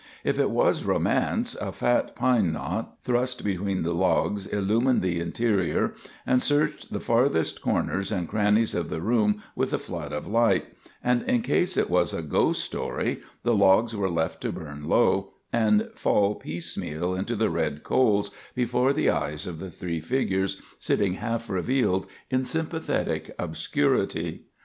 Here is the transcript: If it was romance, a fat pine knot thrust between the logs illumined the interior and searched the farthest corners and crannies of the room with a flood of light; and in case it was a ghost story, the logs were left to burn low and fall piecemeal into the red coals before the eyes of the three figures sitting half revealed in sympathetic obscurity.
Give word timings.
If 0.23 0.39
it 0.39 0.49
was 0.49 0.83
romance, 0.83 1.53
a 1.53 1.71
fat 1.71 2.15
pine 2.15 2.51
knot 2.51 2.97
thrust 3.03 3.43
between 3.43 3.83
the 3.83 3.93
logs 3.93 4.47
illumined 4.47 5.03
the 5.03 5.19
interior 5.19 5.93
and 6.25 6.41
searched 6.41 6.91
the 6.91 6.99
farthest 6.99 7.61
corners 7.61 8.11
and 8.11 8.27
crannies 8.27 8.73
of 8.73 8.89
the 8.89 8.99
room 8.99 9.43
with 9.55 9.73
a 9.73 9.77
flood 9.77 10.11
of 10.11 10.25
light; 10.25 10.65
and 11.03 11.21
in 11.29 11.43
case 11.43 11.77
it 11.77 11.87
was 11.87 12.13
a 12.13 12.23
ghost 12.23 12.65
story, 12.65 13.19
the 13.43 13.53
logs 13.53 13.95
were 13.95 14.09
left 14.09 14.41
to 14.41 14.51
burn 14.51 14.89
low 14.89 15.33
and 15.53 15.87
fall 15.93 16.33
piecemeal 16.33 17.13
into 17.13 17.35
the 17.35 17.51
red 17.51 17.83
coals 17.83 18.31
before 18.55 18.93
the 18.93 19.07
eyes 19.11 19.45
of 19.45 19.59
the 19.59 19.69
three 19.69 19.99
figures 20.01 20.63
sitting 20.79 21.13
half 21.13 21.47
revealed 21.47 22.07
in 22.31 22.43
sympathetic 22.43 23.35
obscurity. 23.37 24.47